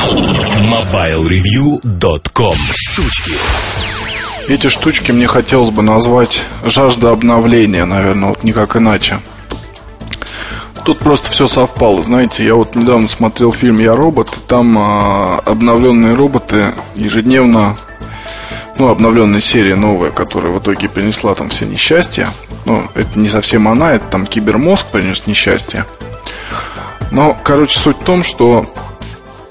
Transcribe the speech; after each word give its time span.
MobileReview.com 0.00 2.56
Штучки 2.74 3.34
Эти 4.48 4.68
штучки 4.68 5.12
мне 5.12 5.26
хотелось 5.26 5.68
бы 5.68 5.82
назвать 5.82 6.42
жажда 6.64 7.10
обновления, 7.10 7.84
наверное, 7.84 8.30
вот 8.30 8.42
никак 8.42 8.76
иначе. 8.76 9.20
Тут 10.86 11.00
просто 11.00 11.30
все 11.30 11.46
совпало, 11.46 12.02
знаете, 12.02 12.46
я 12.46 12.54
вот 12.54 12.74
недавно 12.74 13.08
смотрел 13.08 13.52
фильм 13.52 13.78
«Я 13.78 13.94
робот», 13.94 14.40
там 14.48 14.78
э, 14.78 15.40
обновленные 15.44 16.14
роботы 16.14 16.72
ежедневно, 16.94 17.76
ну, 18.78 18.88
обновленная 18.88 19.40
серия 19.40 19.76
новая, 19.76 20.10
которая 20.10 20.50
в 20.50 20.60
итоге 20.60 20.88
принесла 20.88 21.34
там 21.34 21.50
все 21.50 21.66
несчастья. 21.66 22.30
Ну, 22.64 22.84
это 22.94 23.18
не 23.18 23.28
совсем 23.28 23.68
она, 23.68 23.92
это 23.92 24.06
там 24.06 24.24
кибермозг 24.24 24.86
принес 24.86 25.26
несчастье. 25.26 25.84
Но, 27.10 27.36
короче, 27.44 27.78
суть 27.78 27.98
в 27.98 28.04
том, 28.04 28.22
что 28.22 28.64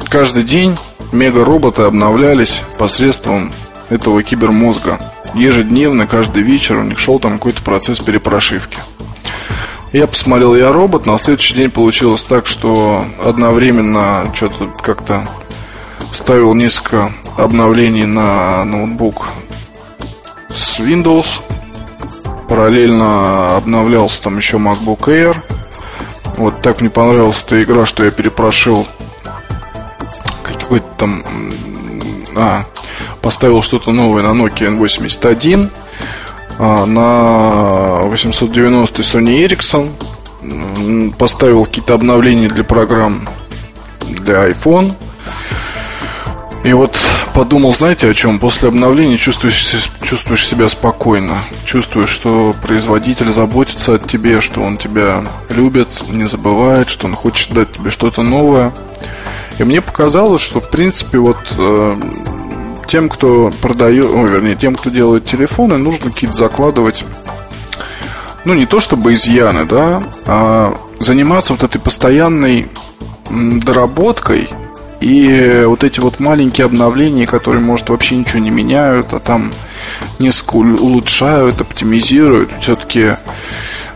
каждый 0.09 0.43
день 0.43 0.75
мега-роботы 1.11 1.83
обновлялись 1.83 2.61
посредством 2.77 3.53
этого 3.89 4.23
кибермозга. 4.23 4.99
Ежедневно, 5.35 6.07
каждый 6.07 6.43
вечер 6.43 6.79
у 6.79 6.83
них 6.83 6.97
шел 6.97 7.19
там 7.19 7.33
какой-то 7.33 7.61
процесс 7.61 7.99
перепрошивки. 7.99 8.79
Я 9.93 10.07
посмотрел 10.07 10.55
«Я 10.55 10.71
робот», 10.71 11.05
на 11.05 11.17
следующий 11.17 11.55
день 11.55 11.71
получилось 11.71 12.23
так, 12.23 12.45
что 12.45 13.05
одновременно 13.23 14.25
что-то 14.33 14.67
как-то 14.81 15.27
ставил 16.13 16.53
несколько 16.53 17.11
обновлений 17.37 18.05
на 18.05 18.63
ноутбук 18.65 19.27
с 20.49 20.79
Windows. 20.79 21.41
Параллельно 22.47 23.57
обновлялся 23.57 24.23
там 24.23 24.37
еще 24.37 24.57
MacBook 24.57 25.01
Air. 25.05 25.37
Вот 26.37 26.61
так 26.61 26.81
мне 26.81 26.89
понравилась 26.89 27.43
эта 27.43 27.61
игра, 27.61 27.85
что 27.85 28.05
я 28.05 28.11
перепрошил 28.11 28.87
какой-то 30.69 30.87
там... 30.97 31.23
А, 32.35 32.63
поставил 33.21 33.63
что-то 33.63 33.91
новое 33.91 34.21
на 34.21 34.39
Nokia 34.39 34.77
N81 34.77 35.71
а, 36.59 36.85
на 36.85 38.05
890 38.05 39.01
Sony 39.01 39.47
Ericsson 39.47 39.89
поставил 41.17 41.65
какие-то 41.65 41.95
обновления 41.95 42.47
для 42.47 42.63
программ 42.63 43.27
для 44.01 44.47
iPhone 44.47 44.93
и 46.63 46.73
вот 46.73 46.99
подумал, 47.33 47.73
знаете 47.73 48.09
о 48.09 48.13
чем? 48.13 48.37
После 48.37 48.67
обновления 48.67 49.17
чувствуешь, 49.17 49.89
чувствуешь 50.01 50.45
себя 50.45 50.67
спокойно. 50.67 51.45
Чувствуешь, 51.65 52.09
что 52.09 52.53
производитель 52.61 53.31
заботится 53.31 53.95
о 53.95 53.97
тебе, 53.97 54.41
что 54.41 54.61
он 54.61 54.77
тебя 54.77 55.23
любит, 55.47 56.03
не 56.09 56.25
забывает, 56.25 56.89
что 56.89 57.07
он 57.07 57.15
хочет 57.15 57.53
дать 57.53 57.71
тебе 57.71 57.89
что-то 57.89 58.23
новое. 58.23 58.73
И 59.59 59.63
мне 59.63 59.81
показалось, 59.81 60.41
что 60.41 60.61
в 60.61 60.69
принципе 60.69 61.19
вот 61.19 61.37
э, 61.57 61.99
тем, 62.87 63.09
кто 63.09 63.51
продает, 63.61 64.09
о, 64.09 64.23
вернее, 64.23 64.55
тем, 64.55 64.73
кто 64.73 64.89
делает 64.89 65.25
телефоны, 65.25 65.77
нужно 65.77 66.09
какие-то 66.09 66.35
закладывать, 66.35 67.03
ну, 68.45 68.53
не 68.53 68.65
то 68.65 68.79
чтобы 68.79 69.13
изъяны, 69.13 69.65
да, 69.65 70.01
а 70.25 70.73
заниматься 70.99 71.53
вот 71.53 71.63
этой 71.63 71.79
постоянной 71.79 72.67
доработкой. 73.29 74.49
И 75.01 75.63
вот 75.65 75.83
эти 75.83 75.99
вот 75.99 76.19
маленькие 76.19 76.65
обновления, 76.65 77.25
которые, 77.25 77.61
может, 77.61 77.89
вообще 77.89 78.15
ничего 78.15 78.39
не 78.39 78.49
меняют, 78.49 79.13
а 79.13 79.19
там 79.19 79.53
несколько 80.19 80.55
улучшают, 80.55 81.61
оптимизируют, 81.61 82.51
все-таки 82.59 83.13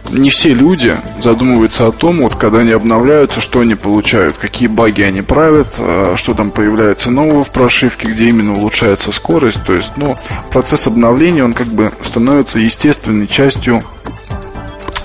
не 0.10 0.30
все 0.30 0.54
люди 0.54 0.96
задумываются 1.20 1.88
о 1.88 1.92
том, 1.92 2.22
вот 2.22 2.36
когда 2.36 2.60
они 2.60 2.72
обновляются, 2.72 3.42
что 3.42 3.62
они 3.62 3.76
получают, 3.76 4.38
какие 4.38 4.68
баги 4.68 5.02
они 5.02 5.22
правят, 5.22 5.76
а, 5.78 6.16
что 6.16 6.34
там 6.34 6.52
появляется 6.52 7.12
нового 7.12 7.44
в 7.44 7.52
прошивке, 7.52 8.08
где 8.08 8.30
именно 8.30 8.54
улучшается 8.54 9.12
скорость. 9.12 9.64
То 9.66 9.74
есть, 9.74 9.94
ну, 9.96 10.16
процесс 10.52 10.88
обновления, 10.88 11.44
он 11.44 11.54
как 11.54 11.68
бы 11.68 11.92
становится 12.02 12.60
естественной 12.60 13.28
частью 13.28 13.82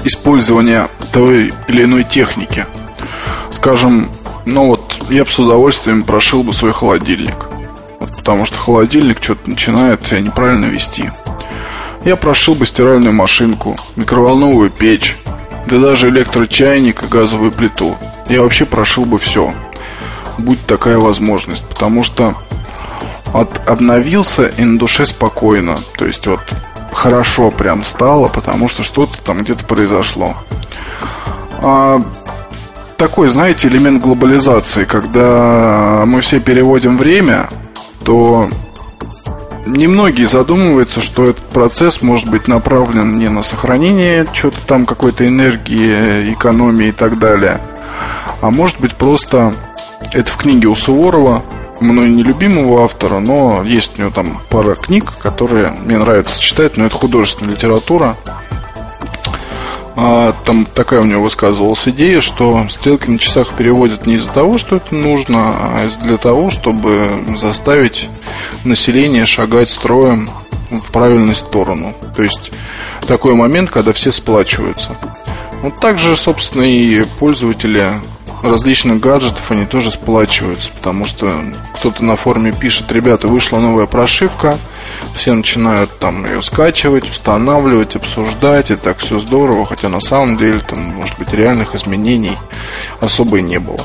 использования 0.04 0.88
той 1.12 1.52
или 1.68 1.84
иной 1.84 2.04
техники. 2.04 2.66
Скажем, 3.52 4.10
ну 4.44 4.66
вот, 4.66 4.96
я 5.10 5.24
бы 5.24 5.30
с 5.30 5.38
удовольствием 5.38 6.04
прошил 6.04 6.42
бы 6.42 6.52
свой 6.52 6.72
холодильник. 6.72 7.36
Вот, 8.00 8.14
потому 8.16 8.44
что 8.44 8.56
холодильник 8.56 9.22
что-то 9.22 9.50
начинает 9.50 10.06
себя 10.06 10.20
неправильно 10.20 10.66
вести. 10.66 11.10
Я 12.04 12.16
прошил 12.16 12.54
бы 12.54 12.66
стиральную 12.66 13.12
машинку, 13.12 13.76
микроволновую 13.96 14.70
печь, 14.70 15.16
да 15.66 15.78
даже 15.78 16.08
электрочайник 16.08 17.02
и 17.02 17.06
газовую 17.06 17.52
плиту. 17.52 17.96
Я 18.28 18.42
вообще 18.42 18.64
прошил 18.64 19.04
бы 19.04 19.18
все. 19.18 19.52
Будь 20.38 20.64
такая 20.66 20.98
возможность. 20.98 21.66
Потому 21.68 22.02
что 22.02 22.34
от 23.34 23.68
обновился 23.68 24.46
и 24.46 24.64
на 24.64 24.78
душе 24.78 25.06
спокойно. 25.06 25.78
То 25.96 26.06
есть 26.06 26.26
вот 26.26 26.40
хорошо 26.92 27.50
прям 27.50 27.84
стало, 27.84 28.28
потому 28.28 28.68
что 28.68 28.82
что-то 28.82 29.20
там 29.22 29.42
где-то 29.42 29.64
произошло. 29.64 30.36
А, 31.60 32.02
такой, 32.96 33.28
знаете, 33.28 33.68
элемент 33.68 34.02
глобализации, 34.02 34.84
когда 34.84 36.04
мы 36.06 36.20
все 36.20 36.40
переводим 36.40 36.96
время, 36.96 37.48
то 38.04 38.48
немногие 39.68 40.26
задумываются, 40.26 41.00
что 41.00 41.24
этот 41.24 41.44
процесс 41.44 42.02
может 42.02 42.30
быть 42.30 42.48
направлен 42.48 43.18
не 43.18 43.28
на 43.28 43.42
сохранение 43.42 44.26
что-то 44.32 44.60
там 44.66 44.86
какой-то 44.86 45.26
энергии, 45.26 46.32
экономии 46.32 46.88
и 46.88 46.92
так 46.92 47.18
далее, 47.18 47.60
а 48.40 48.50
может 48.50 48.80
быть 48.80 48.94
просто 48.94 49.54
это 50.12 50.30
в 50.30 50.36
книге 50.36 50.68
у 50.68 50.74
Суворова, 50.74 51.42
мной 51.80 52.10
нелюбимого 52.10 52.84
автора, 52.84 53.18
но 53.20 53.62
есть 53.64 53.98
у 53.98 54.02
него 54.02 54.10
там 54.10 54.40
пара 54.48 54.74
книг, 54.74 55.12
которые 55.18 55.72
мне 55.84 55.98
нравится 55.98 56.40
читать, 56.40 56.76
но 56.76 56.86
это 56.86 56.94
художественная 56.94 57.54
литература. 57.54 58.16
А, 60.00 60.32
там 60.44 60.64
такая 60.64 61.00
у 61.00 61.04
него 61.04 61.24
высказывалась 61.24 61.88
идея, 61.88 62.20
что 62.20 62.64
стрелки 62.70 63.10
на 63.10 63.18
часах 63.18 63.54
переводят 63.54 64.06
не 64.06 64.14
из-за 64.14 64.30
того, 64.30 64.56
что 64.56 64.76
это 64.76 64.94
нужно, 64.94 65.38
а 65.40 65.90
для 66.04 66.16
того, 66.18 66.50
чтобы 66.50 67.10
заставить 67.36 68.08
население 68.62 69.26
шагать 69.26 69.68
строем 69.68 70.30
в 70.70 70.92
правильную 70.92 71.34
сторону. 71.34 71.94
То 72.14 72.22
есть 72.22 72.52
такой 73.08 73.34
момент, 73.34 73.70
когда 73.70 73.92
все 73.92 74.12
сплачиваются. 74.12 74.90
Вот 75.62 75.80
также, 75.80 76.14
собственно, 76.14 76.62
и 76.62 77.04
пользователи 77.18 77.90
различных 78.42 79.00
гаджетов, 79.00 79.50
они 79.50 79.66
тоже 79.66 79.90
сплачиваются, 79.90 80.70
потому 80.76 81.06
что 81.06 81.32
кто-то 81.74 82.04
на 82.04 82.16
форуме 82.16 82.52
пишет, 82.52 82.90
ребята, 82.92 83.28
вышла 83.28 83.58
новая 83.58 83.86
прошивка, 83.86 84.58
все 85.14 85.32
начинают 85.32 85.98
там 85.98 86.24
ее 86.24 86.42
скачивать, 86.42 87.10
устанавливать, 87.10 87.96
обсуждать, 87.96 88.70
и 88.70 88.76
так 88.76 88.98
все 88.98 89.18
здорово, 89.18 89.66
хотя 89.66 89.88
на 89.88 90.00
самом 90.00 90.36
деле 90.36 90.60
там, 90.60 90.80
может 90.80 91.18
быть, 91.18 91.32
реальных 91.32 91.74
изменений 91.74 92.36
особо 93.00 93.38
и 93.38 93.42
не 93.42 93.58
было. 93.58 93.84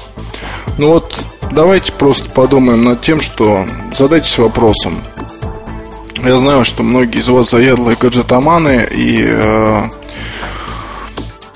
Ну 0.77 0.93
вот, 0.93 1.23
давайте 1.51 1.91
просто 1.91 2.29
подумаем 2.29 2.83
над 2.83 3.01
тем, 3.01 3.21
что 3.21 3.65
задайтесь 3.93 4.37
вопросом. 4.37 4.95
Я 6.23 6.37
знаю, 6.37 6.63
что 6.63 6.83
многие 6.83 7.19
из 7.19 7.27
вас 7.27 7.49
заядлые 7.49 7.97
гаджетоманы 7.99 8.87
и, 8.89 9.25
э, 9.27 9.89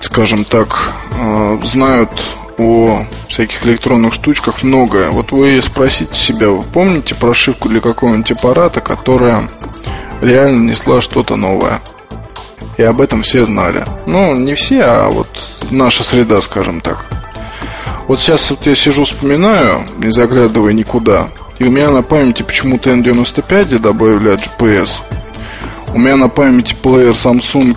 скажем 0.02 0.44
так, 0.44 0.94
э, 1.12 1.60
знают 1.64 2.12
о 2.58 3.06
всяких 3.28 3.66
электронных 3.66 4.14
штучках 4.14 4.64
многое. 4.64 5.10
Вот 5.10 5.32
вы 5.32 5.62
спросите 5.62 6.16
себя, 6.16 6.50
вы 6.50 6.64
помните 6.64 7.16
прошивку 7.16 7.70
для 7.70 7.82
какого-нибудь 7.82 8.32
аппарата, 8.32 8.82
которая 8.82 9.48
реально 10.22 10.70
несла 10.70 11.02
что-то 11.02 11.36
новое? 11.36 11.82
И 12.78 12.84
об 12.84 13.02
этом 13.02 13.22
все 13.22 13.46
знали. 13.46 13.84
Ну, 14.06 14.36
не 14.36 14.54
все, 14.56 14.84
а 14.84 15.10
вот 15.10 15.28
наша 15.72 16.04
среда, 16.04 16.42
скажем 16.42 16.82
так. 16.82 17.06
Вот 18.08 18.20
сейчас 18.20 18.50
вот 18.52 18.66
я 18.66 18.76
сижу, 18.76 19.04
вспоминаю, 19.04 19.84
не 19.98 20.12
заглядывая 20.12 20.74
никуда, 20.74 21.30
и 21.60 21.66
у 21.66 21.72
меня 21.72 21.90
на 21.90 22.04
памяти 22.04 22.44
почему-то 22.44 22.92
N95, 22.92 23.66
где 23.66 23.80
добавили 23.80 24.34
GPS. 24.34 25.00
У 25.94 26.00
меня 26.00 26.16
на 26.16 26.30
памяти 26.30 26.76
плеер 26.82 27.12
Samsung 27.12 27.76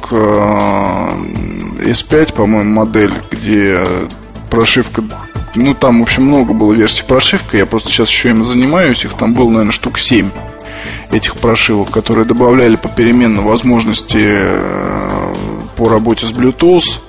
S5, 1.81 2.35
по-моему, 2.35 2.71
модель, 2.71 3.13
где 3.31 3.83
прошивка 4.51 5.03
ну, 5.55 5.75
там, 5.75 5.99
в 6.01 6.03
общем, 6.03 6.25
много 6.25 6.53
было 6.53 6.73
версий 6.73 7.03
прошивка. 7.03 7.57
Я 7.57 7.67
просто 7.67 7.91
сейчас 7.91 8.09
еще 8.09 8.31
им 8.31 8.45
занимаюсь. 8.45 9.05
Их 9.05 9.15
там 9.15 9.35
было, 9.35 9.49
наверное, 9.49 9.73
штук 9.73 9.99
7 9.99 10.31
этих 11.11 11.37
прошивок, 11.37 11.91
которые 11.91 12.25
добавляли 12.25 12.77
попеременно 12.77 13.43
возможности 13.43 14.21
э, 14.21 15.35
по 15.77 15.89
работе 15.89 16.25
с 16.25 16.33
Bluetooth. 16.33 17.01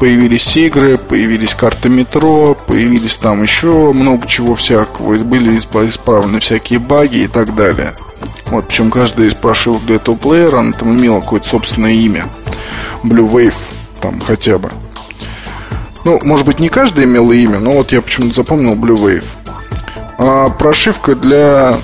Появились 0.00 0.56
игры, 0.56 0.98
появились 0.98 1.54
карты 1.54 1.88
метро, 1.88 2.56
появились 2.66 3.16
там 3.16 3.42
еще 3.42 3.92
много 3.92 4.26
чего 4.26 4.56
всякого. 4.56 5.16
Были 5.18 5.56
исправлены 5.56 6.40
всякие 6.40 6.80
баги 6.80 7.18
и 7.18 7.28
так 7.28 7.54
далее. 7.54 7.94
Вот, 8.46 8.66
причем 8.68 8.90
каждая 8.90 9.28
из 9.28 9.34
прошивок 9.34 9.86
для 9.86 9.96
этого 9.96 10.16
плеера, 10.16 10.58
она 10.58 10.72
там 10.72 10.94
имела 10.94 11.20
какое-то 11.20 11.48
собственное 11.48 11.92
имя. 11.92 12.26
Blue 13.04 13.30
Wave 13.30 13.54
там 14.00 14.20
хотя 14.20 14.58
бы. 14.58 14.70
Ну, 16.06 16.20
может 16.22 16.46
быть, 16.46 16.60
не 16.60 16.68
каждый 16.68 17.04
имел 17.04 17.32
имя, 17.32 17.58
но 17.58 17.72
вот 17.72 17.90
я 17.90 18.00
почему-то 18.00 18.32
запомнил 18.32 18.74
Blue 18.74 18.96
Wave. 18.96 19.24
а, 20.18 20.50
прошивка 20.50 21.16
для 21.16 21.80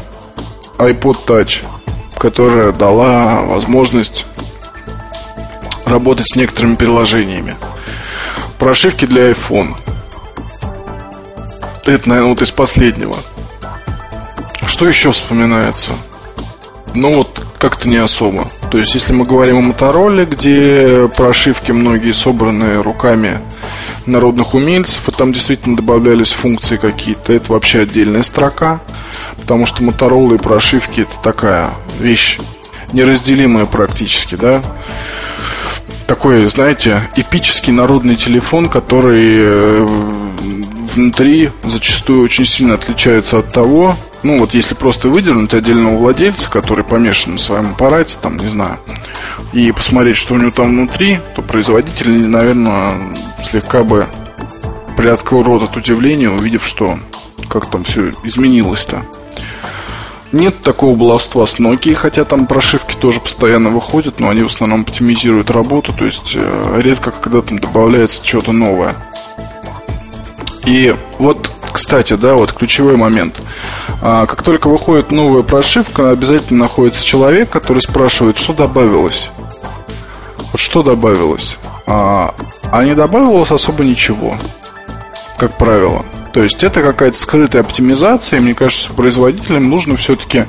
iPod 0.79 1.27
Touch, 1.27 1.65
которая 2.19 2.71
дала 2.71 3.43
возможность 3.43 4.27
работать 5.85 6.29
с 6.29 6.37
некоторыми 6.37 6.77
приложениями. 6.77 7.57
Прошивки 8.61 9.07
для 9.07 9.33
iPhone. 9.33 9.75
Это, 11.85 12.09
наверное, 12.09 12.31
вот 12.31 12.43
из 12.43 12.53
последнего. 12.53 13.17
Что 14.67 14.87
еще 14.87 15.11
вспоминается? 15.11 15.95
Ну 16.95 17.13
вот 17.13 17.45
как-то 17.59 17.89
не 17.89 17.97
особо. 17.97 18.49
То 18.71 18.79
есть, 18.79 18.95
если 18.95 19.15
мы 19.15 19.25
говорим 19.25 19.59
о 19.59 19.63
Мотороле, 19.63 20.27
где 20.27 21.11
прошивки 21.17 21.73
многие 21.73 22.13
собраны 22.13 22.81
руками 22.81 23.41
народных 24.07 24.55
умельцев, 24.55 25.09
и 25.09 25.13
там 25.13 25.33
действительно 25.33 25.77
добавлялись 25.77 26.33
функции 26.33 26.77
какие-то, 26.77 27.33
это 27.33 27.53
вообще 27.53 27.81
отдельная 27.81 28.23
строка, 28.23 28.81
потому 29.41 29.67
что 29.67 29.83
Моторола 29.83 30.35
и 30.35 30.39
прошивки 30.39 31.03
это 31.03 31.19
такая 31.23 31.71
вещь 31.99 32.39
неразделимая 32.93 33.67
практически, 33.67 34.35
да. 34.35 34.63
Такой, 36.07 36.47
знаете, 36.49 37.09
эпический 37.17 37.73
народный 37.73 38.17
телефон, 38.17 38.69
который 38.69 39.37
э, 39.39 39.87
внутри 40.95 41.51
зачастую 41.65 42.23
очень 42.23 42.45
сильно 42.45 42.75
отличается 42.75 43.39
от 43.39 43.53
того, 43.53 43.97
ну 44.23 44.39
вот 44.39 44.55
если 44.55 44.75
просто 44.75 45.09
выдернуть 45.09 45.55
отдельного 45.55 45.97
владельца, 45.97 46.51
который 46.51 46.85
помешан 46.85 47.33
на 47.33 47.39
своем 47.39 47.73
аппарате, 47.73 48.19
там, 48.21 48.37
не 48.37 48.49
знаю, 48.49 48.79
и 49.53 49.73
посмотреть, 49.73 50.17
что 50.17 50.35
у 50.35 50.39
него 50.39 50.51
там 50.51 50.69
внутри, 50.69 51.19
то 51.35 51.43
производитель, 51.43 52.29
наверное, 52.29 52.95
слегка 53.45 53.85
бы 53.85 54.07
приоткрыл 54.97 55.43
рот 55.43 55.63
от 55.63 55.77
удивления, 55.77 56.31
увидев, 56.31 56.65
что 56.65 56.99
как 57.49 57.67
там 57.67 57.85
все 57.85 58.11
изменилось-то. 58.23 59.03
Нет 60.33 60.61
такого 60.63 60.97
баловства 60.97 61.47
с 61.47 61.59
Nokia, 61.59 61.95
хотя 61.95 62.25
там 62.25 62.47
прошивки 62.47 62.97
тоже 62.97 63.21
постоянно 63.21 63.69
выходят, 63.69 64.19
но 64.19 64.31
они 64.31 64.43
в 64.43 64.47
основном 64.47 64.83
оптимизируют 64.83 65.51
работу, 65.51 65.93
то 65.93 66.07
есть 66.07 66.33
э, 66.35 66.81
редко 66.83 67.11
когда 67.11 67.43
там 67.43 67.59
добавляется 67.59 68.25
что-то 68.25 68.53
новое. 68.53 68.95
И 70.65 70.95
вот, 71.19 71.51
кстати, 71.73 72.15
да, 72.15 72.35
вот 72.35 72.53
ключевой 72.53 72.97
момент. 72.97 73.43
А, 74.01 74.25
как 74.27 74.43
только 74.43 74.69
выходит 74.69 75.11
новая 75.11 75.43
прошивка, 75.43 76.11
обязательно 76.11 76.61
находится 76.61 77.05
человек, 77.05 77.51
который 77.51 77.83
спрашивает, 77.83 78.39
что 78.39 78.55
добавилось. 78.55 79.31
Вот 80.53 80.61
что 80.61 80.83
добавилось? 80.83 81.59
А, 81.87 82.35
а 82.71 82.85
не 82.85 82.95
добавилось 82.95 83.51
особо 83.51 83.85
ничего, 83.85 84.37
как 85.39 85.57
правило. 85.57 86.05
То 86.33 86.43
есть 86.43 86.65
это 86.65 86.83
какая-то 86.83 87.17
скрытая 87.17 87.63
оптимизация, 87.63 88.39
и 88.39 88.43
мне 88.43 88.55
кажется, 88.55 88.93
производителям 88.93 89.69
нужно 89.69 89.97
все-таки 89.97 90.47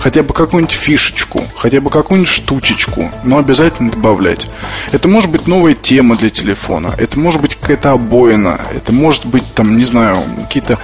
хотя 0.00 0.24
бы 0.24 0.34
какую-нибудь 0.34 0.74
фишечку, 0.74 1.44
хотя 1.56 1.80
бы 1.80 1.88
какую-нибудь 1.88 2.30
штучечку, 2.30 3.10
но 3.22 3.38
обязательно 3.38 3.92
добавлять. 3.92 4.48
Это 4.90 5.08
может 5.08 5.30
быть 5.30 5.46
новая 5.46 5.74
тема 5.74 6.16
для 6.16 6.30
телефона, 6.30 6.94
это 6.98 7.18
может 7.18 7.40
быть 7.40 7.54
какая-то 7.54 7.92
обоина, 7.92 8.60
это 8.74 8.92
может 8.92 9.24
быть 9.24 9.44
там, 9.54 9.76
не 9.76 9.84
знаю, 9.84 10.16
какие-то 10.48 10.80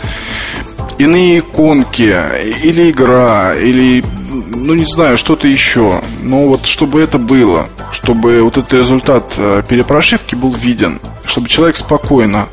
иные 0.99 1.41
иконки, 1.41 2.15
или 2.63 2.91
игра, 2.91 3.55
или, 3.55 4.05
ну 4.29 4.75
не 4.75 4.85
знаю, 4.85 5.19
что-то 5.19 5.47
еще. 5.47 6.01
Но 6.23 6.49
вот 6.49 6.67
чтобы 6.67 7.01
это 7.01 7.19
было, 7.19 7.69
чтобы 7.93 8.43
вот 8.43 8.57
этот 8.57 8.73
результат 8.73 9.35
э, 9.37 9.63
перепрошивки 9.69 10.35
был 10.35 10.53
виден, 10.53 11.01
чтобы 11.25 11.49
человек 11.49 11.77
спокойно 11.77 12.49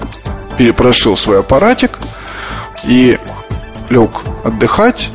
перепрошил 0.57 1.17
свой 1.17 1.39
аппаратик 1.39 1.97
и 2.85 3.17
лег 3.89 4.11
отдыхать 4.43 5.09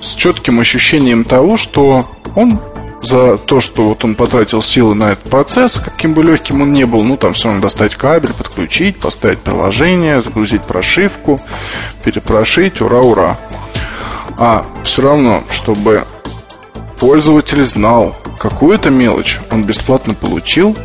с 0.00 0.14
четким 0.14 0.60
ощущением 0.60 1.24
того, 1.24 1.56
что 1.56 2.08
он 2.36 2.60
за 3.00 3.38
то, 3.38 3.60
что 3.60 3.88
вот 3.88 4.04
он 4.04 4.14
потратил 4.14 4.62
силы 4.62 4.94
на 4.94 5.12
этот 5.12 5.30
процесс, 5.30 5.78
каким 5.78 6.14
бы 6.14 6.22
легким 6.22 6.62
он 6.62 6.72
ни 6.72 6.84
был, 6.84 7.02
ну 7.02 7.16
там 7.16 7.34
все 7.34 7.48
равно 7.48 7.62
достать 7.62 7.94
кабель, 7.94 8.32
подключить, 8.32 8.98
поставить 8.98 9.38
приложение, 9.38 10.22
загрузить 10.22 10.62
прошивку, 10.62 11.40
перепрошить, 12.04 12.80
ура-ура. 12.80 13.38
А 14.38 14.66
все 14.82 15.02
равно, 15.02 15.42
чтобы 15.50 16.04
пользователь 16.98 17.64
знал, 17.64 18.16
какую-то 18.38 18.90
мелочь 18.90 19.38
он 19.50 19.64
бесплатно 19.64 20.14
получил, 20.14 20.76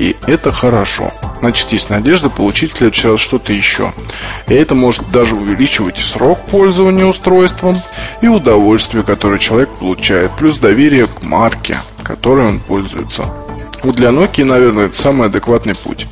и 0.00 0.16
это 0.26 0.50
хорошо. 0.50 1.12
Значит, 1.40 1.72
есть 1.72 1.90
надежда 1.90 2.30
получить 2.30 2.72
в 2.72 2.78
следующий 2.78 3.08
раз 3.08 3.20
что-то 3.20 3.52
еще. 3.52 3.92
И 4.48 4.54
это 4.54 4.74
может 4.74 5.10
даже 5.10 5.34
увеличивать 5.34 5.98
срок 5.98 6.38
пользования 6.46 7.04
устройством, 7.04 7.76
и 8.22 8.26
удовольствие, 8.26 9.02
которое 9.02 9.38
человек 9.38 9.68
получает, 9.78 10.30
плюс 10.38 10.56
доверие 10.56 11.06
к 11.06 11.22
марке, 11.22 11.76
которой 12.02 12.46
он 12.46 12.60
пользуется. 12.60 13.26
Вот 13.82 13.96
для 13.96 14.08
Nokia, 14.08 14.44
наверное, 14.44 14.86
это 14.86 14.96
самый 14.96 15.26
адекватный 15.26 15.74
путь. 15.74 16.06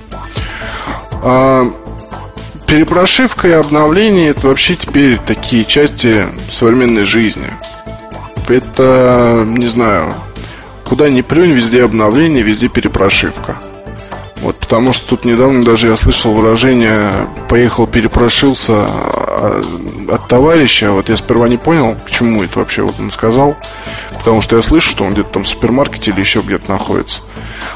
А, 1.22 1.64
перепрошивка 2.66 3.48
и 3.48 3.52
обновление 3.52 4.28
это 4.28 4.48
вообще 4.48 4.76
теперь 4.76 5.18
такие 5.18 5.64
части 5.64 6.26
современной 6.50 7.04
жизни. 7.04 7.48
Это, 8.48 9.44
не 9.46 9.66
знаю, 9.66 10.12
куда 10.84 11.08
ни 11.08 11.22
плюнь, 11.22 11.52
везде 11.52 11.84
обновление, 11.84 12.42
везде 12.42 12.68
перепрошивка. 12.68 13.56
Вот 14.42 14.58
потому 14.58 14.92
что 14.92 15.08
тут 15.08 15.24
недавно 15.24 15.64
даже 15.64 15.88
я 15.88 15.96
слышал 15.96 16.32
выражение 16.32 17.26
«поехал, 17.48 17.86
перепрошился» 17.86 18.72
а, 18.72 19.60
от 20.08 20.28
товарища. 20.28 20.92
Вот 20.92 21.08
я 21.08 21.16
сперва 21.16 21.48
не 21.48 21.56
понял, 21.56 21.96
к 22.06 22.10
чему 22.10 22.44
это 22.44 22.60
вообще 22.60 22.82
вот 22.82 22.94
он 23.00 23.10
сказал. 23.10 23.56
Потому 24.12 24.40
что 24.40 24.56
я 24.56 24.62
слышу, 24.62 24.90
что 24.90 25.04
он 25.04 25.12
где-то 25.12 25.30
там 25.30 25.44
в 25.44 25.48
супермаркете 25.48 26.12
или 26.12 26.20
еще 26.20 26.40
где-то 26.40 26.70
находится. 26.70 27.20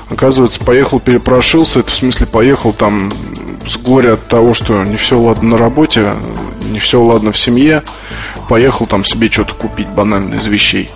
Оказывается, 0.09 0.65
поехал, 0.65 1.01
перепрошился, 1.01 1.81
это 1.81 1.91
в 1.91 1.97
смысле 1.97 2.27
поехал 2.27 2.73
там 2.73 3.13
с 3.67 3.77
горя 3.77 4.15
от 4.15 4.29
того, 4.29 4.55
что 4.55 4.83
не 4.85 4.97
все 4.97 5.19
ладно 5.19 5.51
на 5.51 5.59
работе, 5.59 6.15
не 6.71 6.79
все 6.79 7.01
ладно 7.01 7.33
в 7.33 7.39
семье. 7.39 7.83
Поехал 8.49 8.87
там 8.87 9.05
себе 9.05 9.29
что-то 9.31 9.55
купить 9.55 9.89
банально 9.89 10.35
из 10.35 10.47
вещей. 10.47 10.91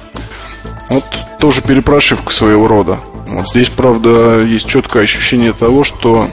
Вот 0.88 1.04
тоже 1.40 1.62
перепрошивка 1.62 2.32
своего 2.32 2.69
рода. 2.69 2.98
Вот 3.26 3.49
здесь, 3.49 3.69
правда, 3.69 4.38
есть 4.38 4.69
четкое 4.69 5.02
ощущение 5.02 5.52
того, 5.52 5.84
что 5.84 6.28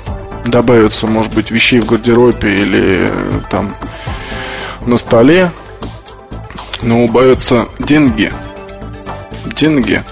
добавится, 0.46 1.08
может 1.08 1.34
быть, 1.34 1.52
вещей 1.52 1.80
в 1.80 1.86
гардеробе 1.86 2.54
или 2.54 3.10
там 3.50 3.76
на 4.86 4.98
столе, 4.98 5.52
но 6.82 7.04
убавятся 7.04 7.68
деньги. 7.80 8.32
Деньги. 9.56 10.04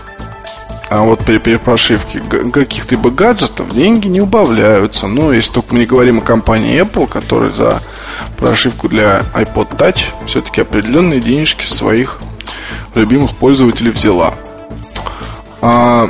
А 0.90 1.04
вот 1.04 1.20
при 1.20 1.38
перепрошивке 1.38 2.20
каких-либо 2.20 3.12
гаджетов 3.12 3.74
деньги 3.74 4.10
не 4.10 4.20
убавляются. 4.20 5.08
Ну, 5.08 5.32
если 5.32 5.54
только 5.54 5.74
мы 5.74 5.80
не 5.80 5.86
говорим 5.86 6.18
о 6.18 6.22
компании 6.22 6.82
Apple, 6.82 7.08
которая 7.08 7.50
за 7.50 7.82
прошивку 8.38 8.90
для 8.90 9.24
iPod 9.34 9.78
Touch 9.78 10.08
все-таки 10.26 10.62
определенные 10.62 11.22
денежки 11.22 11.64
своих 11.64 12.20
любимых 12.94 13.36
пользователей 13.38 13.92
взяла. 13.92 14.34
А, 15.62 16.10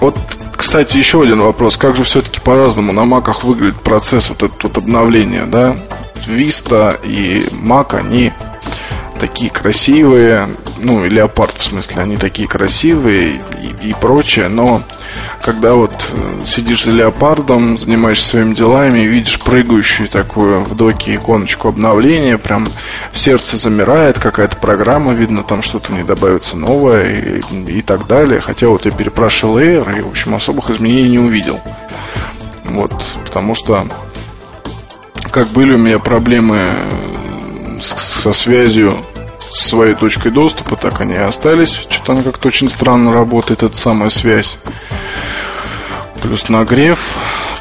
вот, 0.00 0.16
кстати, 0.56 0.96
еще 0.96 1.22
один 1.22 1.40
вопрос. 1.40 1.76
Как 1.76 1.96
же 1.96 2.04
все-таки 2.04 2.40
по-разному 2.40 2.92
на 2.92 3.04
маках 3.04 3.44
выглядит 3.44 3.80
процесс 3.80 4.28
вот 4.28 4.42
этот 4.42 4.62
вот 4.62 4.78
обновления, 4.78 5.44
да? 5.46 5.76
Vista 6.26 6.98
и 7.04 7.46
Mac, 7.52 7.96
они 7.96 8.32
такие 9.18 9.50
красивые, 9.50 10.48
ну, 10.78 11.04
и 11.04 11.08
Леопард 11.08 11.58
в 11.58 11.62
смысле, 11.62 12.02
они 12.02 12.16
такие 12.16 12.48
красивые 12.48 13.40
и, 13.62 13.88
и 13.88 13.94
прочее, 13.94 14.48
но 14.48 14.82
когда 15.46 15.74
вот 15.74 16.12
э, 16.12 16.44
сидишь 16.44 16.84
за 16.84 16.90
Леопардом, 16.90 17.78
занимаешься 17.78 18.26
своими 18.26 18.52
делами, 18.52 18.98
видишь 18.98 19.38
прыгающую 19.38 20.08
такую 20.08 20.64
в 20.64 20.74
доке 20.74 21.14
иконочку 21.14 21.68
обновления, 21.68 22.36
прям 22.36 22.68
сердце 23.12 23.56
замирает, 23.56 24.18
какая-то 24.18 24.56
программа, 24.56 25.12
видно, 25.12 25.44
там 25.44 25.62
что-то 25.62 25.92
не 25.92 26.02
добавится 26.02 26.56
новое 26.56 27.40
и, 27.48 27.78
и 27.78 27.80
так 27.80 28.08
далее. 28.08 28.40
Хотя 28.40 28.66
вот 28.66 28.86
я 28.86 28.90
перепрашивал 28.90 29.58
Air 29.60 29.96
и, 29.96 30.00
в 30.00 30.08
общем, 30.08 30.34
особых 30.34 30.68
изменений 30.70 31.10
не 31.10 31.18
увидел. 31.20 31.60
Вот, 32.64 32.92
потому 33.24 33.54
что 33.54 33.86
как 35.30 35.46
были 35.50 35.74
у 35.74 35.78
меня 35.78 36.00
проблемы 36.00 36.76
со 37.80 38.32
связью 38.32 38.92
с 39.48 39.60
своей 39.60 39.94
точкой 39.94 40.32
доступа, 40.32 40.74
так 40.74 41.00
они 41.00 41.14
и 41.14 41.18
остались. 41.18 41.86
Что-то 41.88 42.14
она 42.14 42.22
как-то 42.24 42.48
очень 42.48 42.68
странно 42.68 43.12
работает, 43.12 43.62
эта 43.62 43.76
самая 43.76 44.10
связь. 44.10 44.58
Плюс 46.22 46.48
нагрев, 46.48 46.98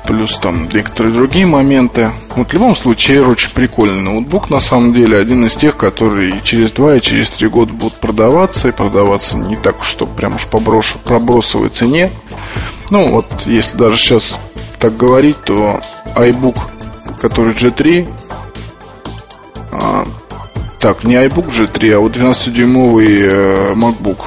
плюс 0.07 0.37
там 0.39 0.67
некоторые 0.71 1.13
другие 1.13 1.45
моменты. 1.45 2.11
Вот 2.35 2.49
в 2.49 2.53
любом 2.53 2.75
случае, 2.75 3.19
Air 3.19 3.31
очень 3.31 3.51
прикольный 3.51 4.01
ноутбук, 4.01 4.49
на 4.49 4.59
самом 4.59 4.93
деле, 4.93 5.17
один 5.17 5.45
из 5.45 5.55
тех, 5.55 5.77
которые 5.77 6.41
через 6.43 6.71
два 6.71 6.95
и 6.95 7.01
через 7.01 7.29
три 7.29 7.47
года 7.47 7.73
будут 7.73 7.99
продаваться, 7.99 8.67
и 8.69 8.71
продаваться 8.71 9.37
не 9.37 9.55
так, 9.55 9.83
что 9.83 10.05
прям 10.05 10.35
уж 10.35 10.47
поброшу, 10.47 10.97
пробросовой 10.99 11.69
цене. 11.69 12.11
Ну, 12.89 13.11
вот, 13.11 13.25
если 13.45 13.77
даже 13.77 13.97
сейчас 13.97 14.39
так 14.79 14.95
говорить, 14.97 15.37
то 15.43 15.79
iBook, 16.15 16.57
который 17.19 17.53
G3, 17.53 18.07
Так, 20.79 21.03
не 21.03 21.15
iBook 21.15 21.49
G3, 21.49 21.93
а 21.93 21.99
вот 21.99 22.15
12-дюймовый 22.15 23.21
э, 23.21 23.73
MacBook. 23.73 24.19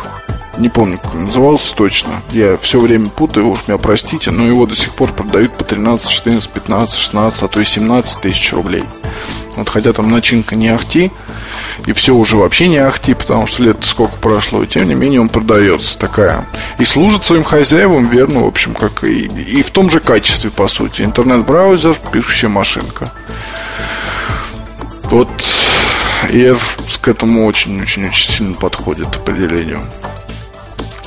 Не 0.58 0.68
помню, 0.68 0.98
как 0.98 1.14
он 1.14 1.26
назывался 1.26 1.74
точно. 1.76 2.20
Я 2.32 2.58
все 2.60 2.80
время 2.80 3.08
путаю, 3.10 3.48
уж 3.48 3.68
меня 3.68 3.78
простите, 3.78 4.32
но 4.32 4.44
его 4.44 4.66
до 4.66 4.74
сих 4.74 4.92
пор 4.92 5.12
продают 5.12 5.56
по 5.56 5.62
13, 5.62 6.08
14, 6.10 6.50
15, 6.50 6.98
16, 6.98 7.42
а 7.42 7.48
то 7.48 7.60
и 7.60 7.64
17 7.64 8.20
тысяч 8.20 8.52
рублей. 8.52 8.82
Вот 9.54 9.68
хотя 9.68 9.92
там 9.92 10.10
начинка 10.10 10.56
не 10.56 10.68
ахти, 10.68 11.12
и 11.86 11.92
все 11.92 12.12
уже 12.12 12.36
вообще 12.36 12.66
не 12.66 12.78
ахти, 12.78 13.14
потому 13.14 13.46
что 13.46 13.62
лет 13.62 13.76
сколько 13.82 14.16
прошло, 14.16 14.64
и 14.64 14.66
тем 14.66 14.88
не 14.88 14.96
менее 14.96 15.20
он 15.20 15.28
продается 15.28 15.96
такая. 15.96 16.44
И 16.78 16.84
служит 16.84 17.22
своим 17.22 17.44
хозяевам 17.44 18.08
верно, 18.08 18.40
в 18.40 18.46
общем, 18.46 18.74
как 18.74 19.04
и, 19.04 19.26
и 19.26 19.62
в 19.62 19.70
том 19.70 19.88
же 19.88 20.00
качестве, 20.00 20.50
по 20.50 20.66
сути. 20.66 21.02
Интернет-браузер, 21.02 21.94
пишущая 22.12 22.50
машинка. 22.50 23.12
Вот 25.04 25.30
Air 26.24 26.58
к 27.00 27.06
этому 27.06 27.46
очень-очень-очень 27.46 28.32
сильно 28.32 28.54
подходит 28.54 29.06
определению. 29.14 29.82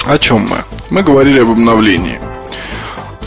О 0.05 0.17
чем 0.17 0.47
мы? 0.49 0.63
Мы 0.89 1.03
говорили 1.03 1.39
об 1.39 1.51
обновлении. 1.51 2.19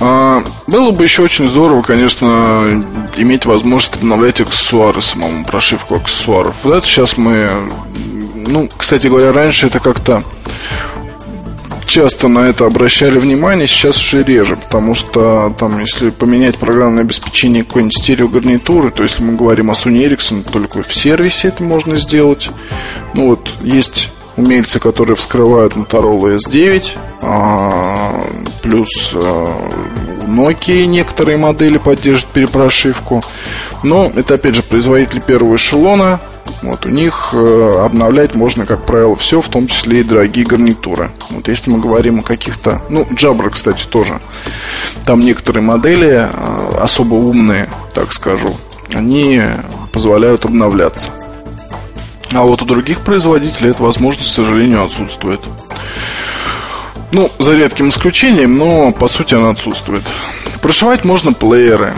А, 0.00 0.43
было 0.66 0.90
бы 0.90 1.04
еще 1.04 1.23
очень 1.23 1.49
здорово, 1.49 1.83
конечно, 1.83 2.85
иметь 3.16 3.47
возможность 3.47 3.95
обновлять 3.95 4.40
аксессуары 4.40 5.00
самому, 5.00 5.45
прошивку 5.45 5.97
аксессуаров. 5.97 6.57
Вот 6.64 6.75
это 6.75 6.87
сейчас 6.87 7.16
мы... 7.16 7.61
Ну, 8.47 8.69
кстати 8.76 9.07
говоря, 9.07 9.33
раньше 9.33 9.69
это 9.69 9.78
как-то 9.78 10.23
часто 11.87 12.28
на 12.28 12.40
это 12.40 12.66
обращали 12.66 13.19
внимание, 13.19 13.66
сейчас 13.66 13.99
уже 13.99 14.25
реже, 14.25 14.57
потому 14.57 14.95
что 14.95 15.54
там, 15.59 15.78
если 15.78 16.11
поменять 16.11 16.57
программное 16.57 17.02
обеспечение 17.02 17.64
какой-нибудь 17.64 17.97
стереогарнитуры, 17.97 18.90
то 18.90 19.02
если 19.02 19.23
мы 19.23 19.37
говорим 19.37 19.71
о 19.71 19.75
Sony 19.75 20.04
Ericsson, 20.04 20.43
только 20.50 20.83
в 20.83 20.93
сервисе 20.93 21.49
это 21.49 21.62
можно 21.62 21.97
сделать. 21.97 22.50
Ну 23.14 23.28
вот, 23.28 23.49
есть 23.62 24.11
умельцы, 24.37 24.81
которые 24.81 25.17
вскрывают 25.17 25.75
Motorola 25.75 26.37
S9, 26.37 26.99
а, 27.23 28.21
плюс 28.62 29.12
а, 29.14 29.53
Nokia 30.26 30.87
некоторые 30.87 31.38
модели 31.38 31.79
поддерживают 31.79 32.33
перепрошивку. 32.33 33.23
Но 33.83 34.11
это, 34.14 34.35
опять 34.35 34.55
же, 34.55 34.62
производители 34.62 35.21
первого 35.21 35.57
эшелона. 35.57 36.21
Вот, 36.62 36.87
у 36.87 36.88
них 36.88 37.31
э, 37.33 37.81
обновлять 37.85 38.35
можно, 38.35 38.67
как 38.67 38.85
правило, 38.85 39.17
все, 39.17 39.41
в 39.41 39.49
том 39.49 39.67
числе 39.67 40.00
и 40.00 40.05
дорогие 40.05 40.47
гарнитуры. 40.47 41.11
Вот 41.31 41.49
если 41.49 41.71
мы 41.71 41.79
говорим 41.79 42.19
о 42.19 42.23
каких-то... 42.23 42.83
Ну, 42.88 43.03
Jabra, 43.03 43.50
кстати, 43.50 43.87
тоже. 43.87 44.21
Там 45.05 45.21
некоторые 45.21 45.62
модели, 45.62 46.29
э, 46.31 46.79
особо 46.79 47.14
умные, 47.14 47.69
так 47.95 48.12
скажу, 48.12 48.57
они 48.93 49.43
позволяют 49.93 50.45
обновляться. 50.45 51.11
А 52.35 52.43
вот 52.43 52.62
у 52.62 52.64
других 52.64 53.00
производителей 53.00 53.71
эта 53.71 53.83
возможность, 53.83 54.31
к 54.31 54.35
сожалению, 54.35 54.85
отсутствует. 54.85 55.41
Ну, 57.12 57.31
за 57.38 57.55
редким 57.55 57.91
исключением, 57.91 58.57
но 58.57 58.91
по 58.91 59.07
сути 59.07 59.35
она 59.35 59.50
отсутствует. 59.50 60.03
Прошивать 60.61 61.05
можно 61.05 61.33
плееры, 61.33 61.95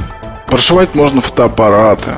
прошивать 0.47 0.95
можно 0.95 1.23
фотоаппараты, 1.23 2.11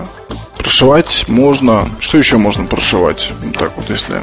прошивать 0.59 1.27
можно... 1.29 1.89
Что 2.01 2.19
еще 2.19 2.39
можно 2.39 2.65
прошивать? 2.65 3.33
Ну, 3.41 3.53
так 3.53 3.77
вот, 3.77 3.89
если 3.89 4.21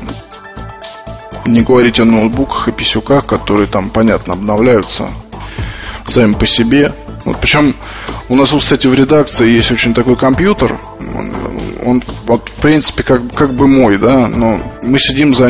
не 1.45 1.61
говорить 1.61 1.99
о 2.01 2.05
ноутбуках 2.05 2.67
и 2.67 2.71
писюках, 2.73 3.25
которые 3.25 3.67
там, 3.67 3.89
понятно, 3.89 4.33
обновляются 4.33 5.07
сами 6.05 6.33
по 6.33 6.45
себе. 6.45 6.93
Вот, 7.23 7.39
причем 7.39 7.75
у 8.27 8.35
нас, 8.35 8.51
кстати, 8.51 8.87
в 8.87 8.93
редакции 8.93 9.47
есть 9.47 9.71
очень 9.71 9.93
такой 9.93 10.15
компьютер. 10.15 10.75
Он, 11.85 12.03
вот, 12.25 12.49
в 12.49 12.61
принципе, 12.61 13.03
как, 13.03 13.21
как 13.33 13.53
бы 13.53 13.67
мой, 13.67 13.97
да, 13.97 14.27
но 14.27 14.59
мы 14.83 14.99
сидим 14.99 15.35
за 15.35 15.49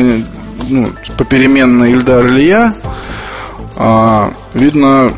ну, 0.68 0.90
попеременно 1.16 1.84
Ильдар 1.84 2.26
или 2.26 2.42
я. 2.42 2.74
А, 3.76 4.32
видно, 4.54 5.12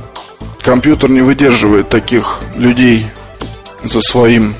компьютер 0.62 1.10
не 1.10 1.20
выдерживает 1.20 1.88
таких 1.88 2.40
людей 2.56 3.06
за 3.84 4.00
своим 4.00 4.54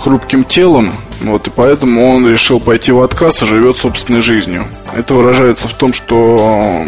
хрупким 0.00 0.44
телом, 0.44 0.94
вот, 1.20 1.48
и 1.48 1.50
поэтому 1.50 2.14
он 2.14 2.28
решил 2.28 2.60
пойти 2.60 2.92
в 2.92 3.02
отказ 3.02 3.42
и 3.42 3.46
живет 3.46 3.76
собственной 3.76 4.20
жизнью. 4.20 4.66
Это 4.96 5.14
выражается 5.14 5.68
в 5.68 5.74
том, 5.74 5.92
что 5.92 6.84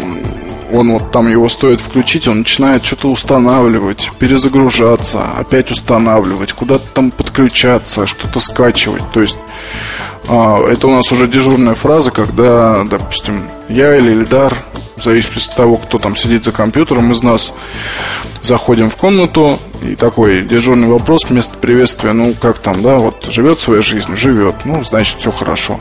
он 0.73 0.91
вот 0.91 1.11
там 1.11 1.27
его 1.27 1.49
стоит 1.49 1.81
включить, 1.81 2.27
он 2.27 2.39
начинает 2.39 2.85
что-то 2.85 3.09
устанавливать, 3.09 4.11
перезагружаться, 4.19 5.23
опять 5.37 5.71
устанавливать, 5.71 6.53
куда-то 6.53 6.85
там 6.93 7.11
подключаться, 7.11 8.07
что-то 8.07 8.39
скачивать. 8.39 9.03
То 9.11 9.21
есть 9.21 9.37
а, 10.27 10.65
это 10.67 10.87
у 10.87 10.91
нас 10.91 11.11
уже 11.11 11.27
дежурная 11.27 11.75
фраза, 11.75 12.11
когда, 12.11 12.83
допустим, 12.83 13.43
я 13.69 13.95
или 13.97 14.11
Ильдар, 14.11 14.55
в 14.95 15.03
зависимости 15.03 15.49
от 15.49 15.57
того, 15.57 15.77
кто 15.77 15.97
там 15.97 16.15
сидит 16.15 16.45
за 16.45 16.51
компьютером 16.51 17.11
из 17.11 17.23
нас, 17.23 17.53
заходим 18.43 18.89
в 18.89 18.95
комнату, 18.95 19.59
и 19.81 19.95
такой 19.95 20.41
дежурный 20.41 20.87
вопрос 20.87 21.25
вместо 21.25 21.57
приветствия, 21.57 22.13
ну, 22.13 22.33
как 22.39 22.59
там, 22.59 22.81
да, 22.81 22.97
вот, 22.97 23.25
живет 23.29 23.59
своей 23.59 23.81
жизнью, 23.81 24.15
живет, 24.15 24.55
ну, 24.63 24.83
значит, 24.83 25.19
все 25.19 25.31
хорошо. 25.31 25.79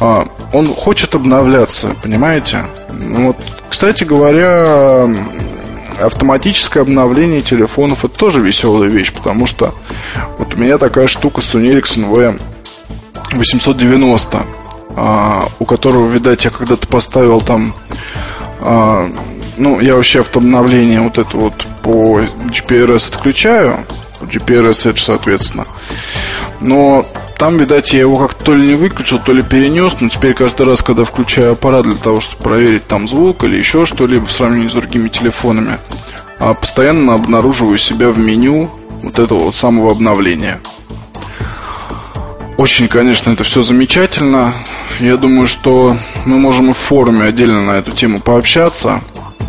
А, 0.00 0.26
он 0.52 0.74
хочет 0.74 1.14
обновляться, 1.14 1.94
понимаете? 2.02 2.64
Ну, 2.90 3.28
вот, 3.28 3.36
кстати 3.68 4.04
говоря, 4.04 5.06
автоматическое 6.00 6.82
обновление 6.82 7.42
телефонов 7.42 8.04
это 8.04 8.16
тоже 8.16 8.40
веселая 8.40 8.90
вещь, 8.90 9.12
потому 9.12 9.46
что 9.46 9.74
вот 10.38 10.54
у 10.54 10.56
меня 10.56 10.78
такая 10.78 11.06
штука 11.06 11.40
Sony 11.40 11.72
Ericsson 11.72 12.38
V890, 13.32 14.42
а, 14.96 15.48
у 15.58 15.64
которого, 15.64 16.08
видать, 16.08 16.44
я 16.44 16.50
когда-то 16.50 16.86
поставил 16.88 17.40
там 17.40 17.74
а, 18.60 19.08
ну, 19.56 19.80
я 19.80 19.94
вообще 19.94 20.20
автообновление 20.20 21.00
вот 21.00 21.18
это 21.18 21.36
вот 21.36 21.66
по 21.82 22.20
GPRS 22.20 23.08
отключаю, 23.14 23.78
GPRS 24.20 24.92
Edge, 24.92 24.98
соответственно. 24.98 25.64
Но 26.60 27.04
там, 27.38 27.58
видать, 27.58 27.92
я 27.92 28.00
его 28.00 28.16
как-то 28.16 28.44
то 28.44 28.54
ли 28.54 28.66
не 28.66 28.74
выключил, 28.74 29.18
то 29.18 29.32
ли 29.32 29.42
перенес, 29.42 29.96
но 30.00 30.08
теперь 30.08 30.34
каждый 30.34 30.66
раз, 30.66 30.82
когда 30.82 31.04
включаю 31.04 31.52
аппарат 31.52 31.84
для 31.84 31.96
того, 31.96 32.20
чтобы 32.20 32.42
проверить 32.42 32.86
там 32.86 33.06
звук 33.06 33.44
или 33.44 33.56
еще 33.56 33.86
что-либо 33.86 34.26
в 34.26 34.32
сравнении 34.32 34.68
с 34.68 34.72
другими 34.72 35.08
телефонами, 35.08 35.78
а 36.38 36.54
постоянно 36.54 37.14
обнаруживаю 37.14 37.78
себя 37.78 38.10
в 38.10 38.18
меню 38.18 38.70
вот 39.02 39.18
этого 39.18 39.44
вот 39.44 39.54
самого 39.54 39.90
обновления. 39.90 40.60
Очень, 42.56 42.88
конечно, 42.88 43.30
это 43.30 43.44
все 43.44 43.60
замечательно. 43.60 44.54
Я 44.98 45.18
думаю, 45.18 45.46
что 45.46 45.98
мы 46.24 46.38
можем 46.38 46.70
и 46.70 46.72
в 46.72 46.78
форуме 46.78 47.24
отдельно 47.24 47.62
на 47.62 47.72
эту 47.72 47.90
тему 47.90 48.18
пообщаться. 48.18 49.02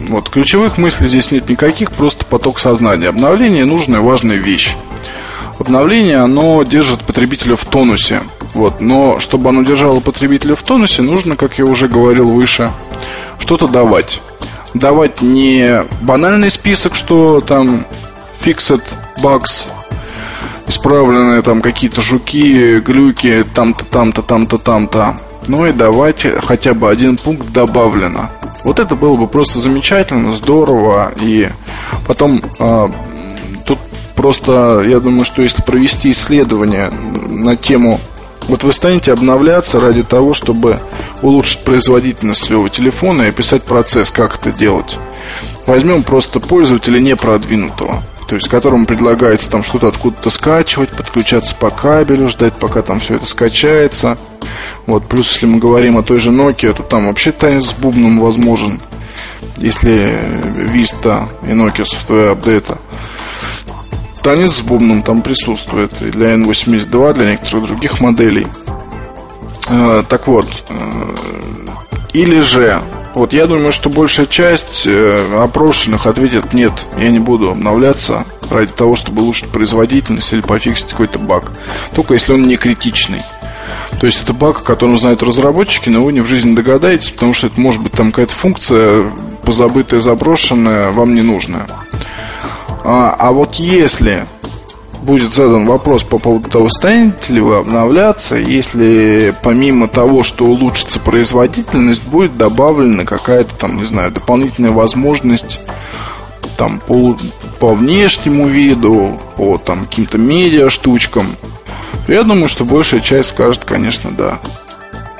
Вот, 0.10 0.29
ключевых 0.29 0.77
мыслей 0.77 1.08
здесь 1.08 1.32
нет 1.32 1.48
никаких, 1.50 1.94
просто 1.94 2.25
поток 2.25 2.60
сознания. 2.60 3.08
Обновление– 3.08 3.65
нужная, 3.65 4.01
важная 4.01 4.36
вещь. 4.36 4.75
Обновление, 5.59 6.17
оно 6.17 6.61
держит 6.63 7.01
потребителя 7.01 7.55
в 7.55 7.65
тонусе. 7.65 8.21
Вот, 8.53 8.79
но 8.79 9.19
чтобы 9.19 9.49
оно 9.49 9.63
держало 9.63 9.99
потребителя 9.99 10.55
в 10.55 10.61
тонусе, 10.61 11.01
нужно, 11.01 11.35
как 11.35 11.57
я 11.57 11.65
уже 11.65 11.87
говорил 11.87 12.29
выше, 12.29 12.71
что-то 13.39 13.67
давать. 13.67 14.21
Давать 14.73 15.21
не 15.21 15.83
банальный 16.01 16.51
список, 16.51 16.95
что 16.95 17.41
там 17.41 17.85
fixed 18.43 18.83
bugs, 19.21 19.67
исправленные 20.67 21.41
там 21.41 21.61
какие-то 21.61 22.01
жуки, 22.01 22.79
глюки, 22.79 23.45
там-то, 23.55 23.85
там-то, 23.85 24.21
там-то, 24.21 24.57
там-то. 24.57 25.17
Но 25.47 25.65
и 25.65 25.71
давать 25.71 26.25
хотя 26.45 26.73
бы 26.73 26.89
один 26.89 27.17
пункт 27.17 27.51
добавлено. 27.51 28.29
Вот 28.63 28.79
это 28.79 28.95
было 28.95 29.15
бы 29.15 29.27
просто 29.27 29.59
замечательно, 29.59 30.33
здорово. 30.33 31.13
И 31.21 31.49
потом 32.05 32.41
тут 32.41 32.91
просто, 34.17 34.81
я 34.81 35.00
думаю, 35.00 35.24
что 35.24 35.41
если 35.41 35.62
провести 35.62 36.12
исследование 36.12 36.91
на 37.29 37.55
тему 37.55 38.01
вот 38.47 38.63
вы 38.63 38.71
станете 38.71 39.12
обновляться 39.12 39.79
ради 39.79 40.03
того, 40.03 40.33
чтобы 40.33 40.79
улучшить 41.21 41.63
производительность 41.63 42.43
своего 42.43 42.67
телефона 42.69 43.24
и 43.24 43.29
описать 43.29 43.63
процесс, 43.63 44.09
как 44.09 44.38
это 44.38 44.51
делать. 44.51 44.97
Возьмем 45.65 46.03
просто 46.03 46.39
пользователя 46.39 47.00
непродвинутого, 47.00 48.03
то 48.27 48.36
есть 48.36 48.47
которому 48.47 48.86
предлагается 48.86 49.50
там 49.50 49.65
что-то 49.65 49.89
откуда-то 49.89 50.29
скачивать, 50.29 50.89
подключаться 50.89 51.55
по 51.55 51.69
кабелю, 51.69 52.29
ждать, 52.29 52.53
пока 52.55 52.81
там 52.81 53.01
все 53.01 53.15
это 53.15 53.25
скачается. 53.25 54.17
Вот, 54.86 55.05
плюс, 55.07 55.33
если 55.33 55.45
мы 55.45 55.59
говорим 55.59 55.97
о 55.97 56.03
той 56.03 56.17
же 56.17 56.31
Nokia, 56.31 56.74
то 56.74 56.83
там 56.83 57.07
вообще 57.07 57.33
танец 57.33 57.71
с 57.71 57.74
бубном 57.74 58.19
возможен. 58.19 58.79
Если 59.57 60.17
Vista 60.74 61.27
и 61.43 61.51
Nokia 61.51 61.83
Software 61.83 62.31
апдейта. 62.31 62.77
Танец 64.27 64.55
с 64.55 64.62
бубном 64.62 65.03
там 65.03 65.22
присутствует 65.22 66.01
и 66.01 66.07
для 66.07 66.34
N82, 66.36 67.13
для 67.13 67.31
некоторых 67.31 67.67
других 67.67 68.01
моделей. 68.01 68.46
Э, 69.69 70.03
так 70.05 70.27
вот, 70.27 70.65
э, 70.67 71.15
или 72.12 72.41
же 72.41 72.81
вот 73.13 73.31
я 73.31 73.48
думаю, 73.48 73.72
что 73.72 73.89
большая 73.89 74.25
часть 74.25 74.84
э, 74.86 75.41
опрошенных 75.41 76.07
ответит 76.07 76.51
нет, 76.51 76.74
я 76.98 77.10
не 77.10 77.19
буду 77.19 77.51
обновляться 77.51 78.25
ради 78.51 78.74
того, 78.74 78.98
чтобы 78.98 79.22
улучшить 79.22 79.48
производительность 79.48 80.34
или 80.34 80.41
пофиксить 80.41 80.89
какой-то 80.89 81.19
баг. 81.19 81.53
Только 81.96 82.13
если 82.13 82.34
он 82.34 82.50
не 82.50 82.57
критичный. 82.57 83.22
То 84.01 84.07
есть 84.07 84.22
это 84.22 84.34
баг, 84.34 84.60
о 84.60 84.63
котором 84.63 84.98
знают 84.98 85.24
разработчики, 85.24 85.88
но 85.88 86.03
вы 86.03 86.12
не 86.12 86.19
в 86.19 86.25
жизни 86.25 86.53
догадаетесь, 86.53 87.12
потому 87.12 87.34
что 87.34 87.48
это 87.48 87.62
может 87.62 87.81
быть 87.81 87.93
там 87.93 88.12
какая-то 88.12 88.36
функция 88.36 89.10
позабытая, 89.46 90.01
заброшенная, 90.01 90.91
вам 90.91 91.15
не 91.15 91.22
нужная. 91.22 91.65
А, 92.89 93.13
а 93.20 93.34
вот 93.34 93.56
если 93.56 94.25
будет 95.01 95.36
задан 95.36 95.65
вопрос 95.65 96.06
по 96.06 96.20
поводу 96.20 96.48
того, 96.50 96.70
станете 96.70 97.34
ли 97.34 97.41
вы 97.41 97.58
обновляться, 97.58 98.38
если 98.38 99.36
помимо 99.44 99.89
того, 99.89 100.24
что 100.24 100.46
улучшится 100.46 101.01
производительность, 101.01 102.01
будет 102.03 102.38
добавлена 102.38 103.03
какая-то 103.03 103.53
там, 103.56 103.75
не 103.75 103.84
знаю, 103.84 104.12
дополнительная 104.12 104.72
возможность 104.72 105.60
там 106.56 106.79
по, 106.79 107.17
по 107.60 107.75
внешнему 107.75 108.48
виду, 108.48 109.20
по 109.36 109.58
там 109.58 109.86
каким-то 109.86 110.17
медиа 110.17 110.70
штучкам, 110.70 111.36
я 112.08 112.24
думаю, 112.24 112.48
что 112.48 112.63
большая 112.63 113.01
часть 113.01 113.29
скажет, 113.29 113.65
конечно, 113.65 114.12
да. 114.12 114.39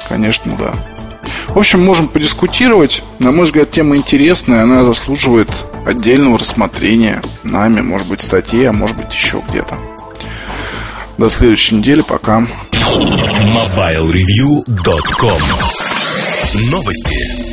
Конечно, 0.08 0.54
да. 0.58 0.72
В 1.50 1.60
общем, 1.60 1.84
можем 1.84 2.08
подискутировать. 2.08 3.04
На 3.20 3.34
мой 3.34 3.44
взгляд, 3.44 3.72
тема 3.72 3.98
интересная, 3.98 4.64
она 4.64 4.86
заслуживает 4.86 5.50
отдельного 5.88 6.38
рассмотрения 6.38 7.22
нами, 7.44 7.82
может 7.82 8.08
быть, 8.08 8.22
статьи, 8.22 8.64
а 8.66 8.72
может 8.72 8.96
быть, 8.98 9.12
еще 9.14 9.42
где-то. 9.50 9.76
До 11.18 11.30
следующей 11.30 11.76
недели, 11.76 12.02
пока. 12.02 12.46
MobileReview.com 12.72 15.42
Новости. 16.72 17.47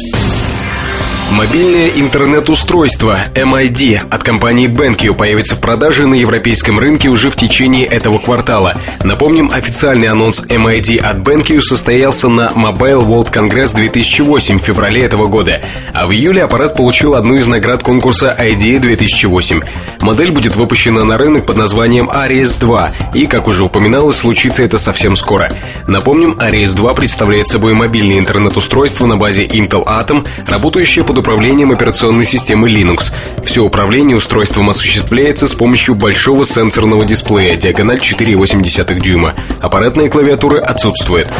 Мобильное 1.36 1.88
интернет-устройство 1.88 3.24
MID 3.34 4.06
от 4.08 4.22
компании 4.22 4.68
BenQ 4.68 5.14
появится 5.14 5.56
в 5.56 5.60
продаже 5.60 6.06
на 6.06 6.14
европейском 6.14 6.78
рынке 6.78 7.08
уже 7.08 7.28
в 7.28 7.34
течение 7.34 7.86
этого 7.86 8.18
квартала. 8.18 8.76
Напомним, 9.02 9.50
официальный 9.52 10.06
анонс 10.06 10.44
MID 10.44 10.98
от 10.98 11.16
BenQ 11.18 11.60
состоялся 11.60 12.28
на 12.28 12.52
Mobile 12.54 13.04
World 13.04 13.32
Congress 13.32 13.74
2008 13.74 14.60
в 14.60 14.62
феврале 14.62 15.02
этого 15.02 15.26
года, 15.26 15.60
а 15.92 16.06
в 16.06 16.12
июле 16.12 16.44
аппарат 16.44 16.76
получил 16.76 17.16
одну 17.16 17.34
из 17.34 17.48
наград 17.48 17.82
конкурса 17.82 18.36
IDEA 18.38 18.78
2008. 18.78 19.60
Модель 20.02 20.30
будет 20.30 20.54
выпущена 20.54 21.02
на 21.02 21.18
рынок 21.18 21.46
под 21.46 21.56
названием 21.56 22.10
Aries 22.10 22.60
2, 22.60 22.90
и, 23.14 23.26
как 23.26 23.48
уже 23.48 23.64
упоминалось, 23.64 24.18
случится 24.18 24.62
это 24.62 24.78
совсем 24.78 25.16
скоро. 25.16 25.50
Напомним, 25.88 26.34
Aries 26.34 26.76
2 26.76 26.94
представляет 26.94 27.48
собой 27.48 27.74
мобильное 27.74 28.20
интернет-устройство 28.20 29.06
на 29.06 29.16
базе 29.16 29.46
Intel 29.46 29.84
Atom, 29.84 30.24
работающее 30.46 31.04
под 31.04 31.23
управлением 31.24 31.72
операционной 31.72 32.26
системы 32.26 32.68
Linux. 32.68 33.10
Все 33.44 33.64
управление 33.64 34.14
устройством 34.14 34.68
осуществляется 34.68 35.46
с 35.46 35.54
помощью 35.54 35.94
большого 35.94 36.44
сенсорного 36.44 37.06
дисплея, 37.06 37.56
диагональ 37.56 37.96
4,8 37.96 39.00
дюйма. 39.00 39.34
Аппаратная 39.58 40.10
клавиатура 40.10 40.60
отсутствует. 40.60 41.32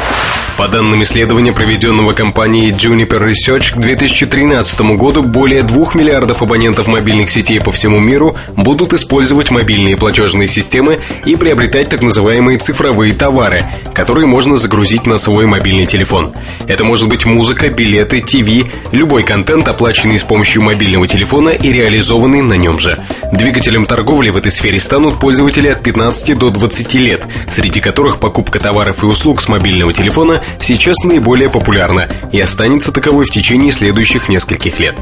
По 0.57 0.69
данным 0.69 1.03
исследования, 1.03 1.53
проведенного 1.53 2.13
компанией 2.13 2.71
Juniper 2.71 3.29
Research, 3.29 3.75
к 3.75 3.79
2013 3.79 4.81
году 4.97 5.23
более 5.23 5.65
2 5.65 5.95
миллиардов 5.95 6.43
абонентов 6.43 6.87
мобильных 6.87 7.29
сетей 7.29 7.61
по 7.61 7.73
всему 7.73 7.99
миру 7.99 8.37
будут 8.57 8.95
использовать 8.95 9.51
мобильные 9.51 9.97
платежные 9.97 10.47
системы 10.47 11.01
и 11.27 11.35
приобретать 11.37 11.91
так 11.91 12.03
называемые 12.03 12.59
цифровые 12.59 13.13
товары, 13.13 13.65
которые 13.95 14.27
можно 14.27 14.57
загрузить 14.57 15.07
на 15.07 15.19
свой 15.19 15.47
мобильный 15.47 15.87
телефон. 15.87 16.33
Это 16.69 16.85
может 16.85 17.09
быть 17.09 17.27
музыка, 17.27 17.69
билеты, 17.69 18.21
ТВ, 18.21 18.67
любой 18.93 19.25
контент, 19.25 19.67
оплаченный 19.75 20.19
с 20.19 20.23
помощью 20.23 20.63
мобильного 20.63 21.09
телефона 21.09 21.49
и 21.51 21.73
реализованный 21.73 22.43
на 22.43 22.55
нем 22.55 22.79
же. 22.79 23.05
Двигателем 23.33 23.87
торговли 23.87 24.31
в 24.31 24.37
этой 24.37 24.53
сфере 24.53 24.79
станут 24.79 25.19
пользователи 25.19 25.69
от 25.69 25.83
15 25.83 26.39
до 26.39 26.51
20 26.51 26.95
лет, 26.95 27.27
среди 27.51 27.81
которых 27.81 28.21
покупка 28.21 28.61
товаров 28.61 29.03
и 29.03 29.07
услуг 29.07 29.43
с 29.43 29.49
мобильного 29.49 29.93
телефона 29.93 30.43
сейчас 30.61 31.03
наиболее 31.03 31.51
популярна 31.51 32.09
и 32.33 32.41
останется 32.41 32.93
таковой 32.93 33.27
в 33.27 33.31
течение 33.31 33.73
следующих 33.73 34.29
нескольких 34.29 34.79
лет. 34.79 34.95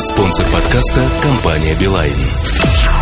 Спонсор 0.00 0.46
подкаста– 0.46 1.06
компания 1.22 1.76
«Билайн». 1.78 2.99